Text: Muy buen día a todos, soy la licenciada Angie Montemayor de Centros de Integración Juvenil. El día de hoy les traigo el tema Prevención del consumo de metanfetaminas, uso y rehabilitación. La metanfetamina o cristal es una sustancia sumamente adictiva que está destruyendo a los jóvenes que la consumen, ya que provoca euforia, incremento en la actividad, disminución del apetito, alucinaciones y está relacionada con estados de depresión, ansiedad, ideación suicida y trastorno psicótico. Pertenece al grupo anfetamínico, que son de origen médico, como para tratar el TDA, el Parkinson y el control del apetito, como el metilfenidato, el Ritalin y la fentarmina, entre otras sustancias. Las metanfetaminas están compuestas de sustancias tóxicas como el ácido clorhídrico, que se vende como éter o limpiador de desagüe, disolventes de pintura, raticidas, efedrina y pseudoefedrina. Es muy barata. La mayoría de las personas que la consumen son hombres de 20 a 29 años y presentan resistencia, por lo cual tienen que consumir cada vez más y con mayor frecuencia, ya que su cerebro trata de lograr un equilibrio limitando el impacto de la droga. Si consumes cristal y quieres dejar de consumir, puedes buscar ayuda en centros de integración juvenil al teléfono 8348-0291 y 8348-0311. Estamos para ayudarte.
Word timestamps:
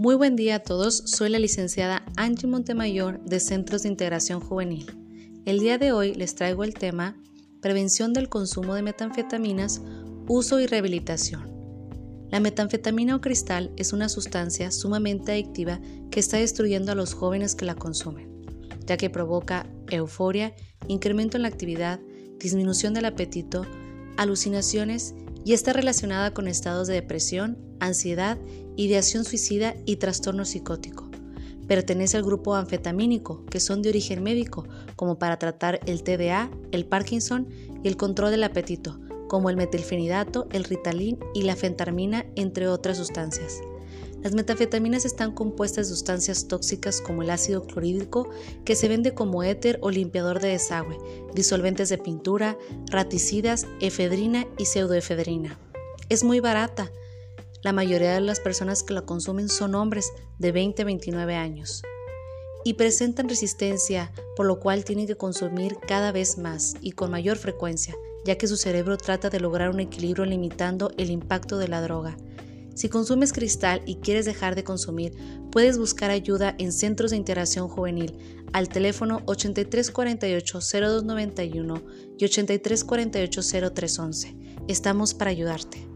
Muy 0.00 0.14
buen 0.14 0.36
día 0.36 0.54
a 0.54 0.58
todos, 0.60 1.02
soy 1.06 1.28
la 1.28 1.40
licenciada 1.40 2.04
Angie 2.16 2.46
Montemayor 2.46 3.20
de 3.24 3.40
Centros 3.40 3.82
de 3.82 3.88
Integración 3.88 4.38
Juvenil. 4.38 4.86
El 5.44 5.58
día 5.58 5.76
de 5.76 5.90
hoy 5.90 6.14
les 6.14 6.36
traigo 6.36 6.62
el 6.62 6.74
tema 6.74 7.16
Prevención 7.60 8.12
del 8.12 8.28
consumo 8.28 8.76
de 8.76 8.82
metanfetaminas, 8.82 9.82
uso 10.28 10.60
y 10.60 10.68
rehabilitación. 10.68 11.50
La 12.30 12.38
metanfetamina 12.38 13.16
o 13.16 13.20
cristal 13.20 13.72
es 13.76 13.92
una 13.92 14.08
sustancia 14.08 14.70
sumamente 14.70 15.32
adictiva 15.32 15.80
que 16.12 16.20
está 16.20 16.36
destruyendo 16.36 16.92
a 16.92 16.94
los 16.94 17.12
jóvenes 17.12 17.56
que 17.56 17.64
la 17.64 17.74
consumen, 17.74 18.46
ya 18.86 18.96
que 18.98 19.10
provoca 19.10 19.66
euforia, 19.90 20.54
incremento 20.86 21.38
en 21.38 21.42
la 21.42 21.48
actividad, 21.48 21.98
disminución 22.38 22.94
del 22.94 23.06
apetito, 23.06 23.66
alucinaciones 24.16 25.16
y 25.48 25.54
está 25.54 25.72
relacionada 25.72 26.34
con 26.34 26.46
estados 26.46 26.88
de 26.88 26.92
depresión, 26.92 27.56
ansiedad, 27.80 28.36
ideación 28.76 29.24
suicida 29.24 29.74
y 29.86 29.96
trastorno 29.96 30.44
psicótico. 30.44 31.10
Pertenece 31.66 32.18
al 32.18 32.22
grupo 32.22 32.54
anfetamínico, 32.54 33.46
que 33.46 33.58
son 33.58 33.80
de 33.80 33.88
origen 33.88 34.22
médico, 34.22 34.66
como 34.94 35.18
para 35.18 35.38
tratar 35.38 35.80
el 35.86 36.02
TDA, 36.02 36.50
el 36.70 36.84
Parkinson 36.84 37.48
y 37.82 37.88
el 37.88 37.96
control 37.96 38.30
del 38.30 38.44
apetito, 38.44 39.00
como 39.26 39.48
el 39.48 39.56
metilfenidato, 39.56 40.48
el 40.52 40.64
Ritalin 40.64 41.18
y 41.32 41.40
la 41.44 41.56
fentarmina, 41.56 42.26
entre 42.36 42.68
otras 42.68 42.98
sustancias. 42.98 43.62
Las 44.22 44.34
metanfetaminas 44.34 45.04
están 45.04 45.32
compuestas 45.32 45.88
de 45.88 45.94
sustancias 45.94 46.48
tóxicas 46.48 47.00
como 47.00 47.22
el 47.22 47.30
ácido 47.30 47.66
clorhídrico, 47.66 48.28
que 48.64 48.74
se 48.74 48.88
vende 48.88 49.14
como 49.14 49.44
éter 49.44 49.78
o 49.80 49.90
limpiador 49.90 50.40
de 50.40 50.48
desagüe, 50.48 50.98
disolventes 51.34 51.88
de 51.88 51.98
pintura, 51.98 52.58
raticidas, 52.86 53.66
efedrina 53.80 54.46
y 54.58 54.64
pseudoefedrina. 54.64 55.58
Es 56.08 56.24
muy 56.24 56.40
barata. 56.40 56.90
La 57.62 57.72
mayoría 57.72 58.14
de 58.14 58.20
las 58.20 58.40
personas 58.40 58.82
que 58.82 58.94
la 58.94 59.02
consumen 59.02 59.48
son 59.48 59.74
hombres 59.74 60.12
de 60.38 60.52
20 60.52 60.82
a 60.82 60.84
29 60.84 61.34
años 61.34 61.82
y 62.64 62.74
presentan 62.74 63.28
resistencia, 63.28 64.12
por 64.36 64.46
lo 64.46 64.58
cual 64.58 64.84
tienen 64.84 65.06
que 65.06 65.16
consumir 65.16 65.76
cada 65.86 66.12
vez 66.12 66.38
más 66.38 66.74
y 66.80 66.92
con 66.92 67.10
mayor 67.10 67.36
frecuencia, 67.36 67.94
ya 68.24 68.36
que 68.36 68.48
su 68.48 68.56
cerebro 68.56 68.96
trata 68.96 69.30
de 69.30 69.40
lograr 69.40 69.70
un 69.70 69.80
equilibrio 69.80 70.24
limitando 70.24 70.90
el 70.98 71.10
impacto 71.10 71.58
de 71.58 71.68
la 71.68 71.80
droga. 71.80 72.16
Si 72.78 72.88
consumes 72.88 73.32
cristal 73.32 73.82
y 73.86 73.96
quieres 73.96 74.24
dejar 74.24 74.54
de 74.54 74.62
consumir, 74.62 75.16
puedes 75.50 75.78
buscar 75.78 76.12
ayuda 76.12 76.54
en 76.58 76.70
centros 76.70 77.10
de 77.10 77.16
integración 77.16 77.66
juvenil 77.66 78.16
al 78.52 78.68
teléfono 78.68 79.18
8348-0291 79.26 81.82
y 82.18 82.24
8348-0311. 82.24 84.62
Estamos 84.68 85.12
para 85.12 85.32
ayudarte. 85.32 85.88